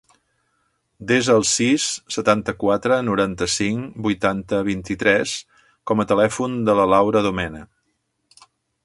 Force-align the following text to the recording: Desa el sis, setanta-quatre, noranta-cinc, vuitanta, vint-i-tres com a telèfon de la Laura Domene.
Desa 1.09 1.33
el 1.41 1.43
sis, 1.49 1.83
setanta-quatre, 2.15 2.97
noranta-cinc, 3.09 3.99
vuitanta, 4.07 4.63
vint-i-tres 4.71 5.35
com 5.93 6.03
a 6.05 6.07
telèfon 6.13 6.57
de 6.71 6.77
la 6.81 6.89
Laura 6.97 7.23
Domene. 7.29 7.63